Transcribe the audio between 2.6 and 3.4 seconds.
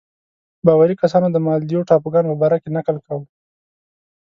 کې نکل کاوه.